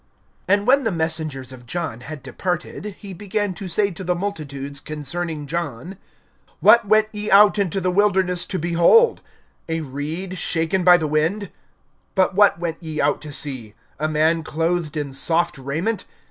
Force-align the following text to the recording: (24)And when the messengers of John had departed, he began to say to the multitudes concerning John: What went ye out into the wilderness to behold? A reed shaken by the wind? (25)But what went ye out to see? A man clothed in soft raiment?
(24)And 0.49 0.65
when 0.65 0.83
the 0.83 0.89
messengers 0.91 1.51
of 1.53 1.67
John 1.67 1.99
had 1.99 2.23
departed, 2.23 2.95
he 2.97 3.13
began 3.13 3.53
to 3.53 3.67
say 3.67 3.91
to 3.91 4.03
the 4.03 4.15
multitudes 4.15 4.79
concerning 4.79 5.45
John: 5.45 5.95
What 6.59 6.87
went 6.87 7.09
ye 7.11 7.29
out 7.29 7.59
into 7.59 7.79
the 7.79 7.91
wilderness 7.91 8.47
to 8.47 8.57
behold? 8.57 9.21
A 9.69 9.81
reed 9.81 10.39
shaken 10.39 10.83
by 10.83 10.97
the 10.97 11.05
wind? 11.05 11.51
(25)But 12.17 12.33
what 12.33 12.57
went 12.59 12.81
ye 12.81 12.99
out 12.99 13.21
to 13.21 13.31
see? 13.31 13.75
A 13.99 14.07
man 14.07 14.41
clothed 14.43 14.97
in 14.97 15.13
soft 15.13 15.59
raiment? 15.59 16.05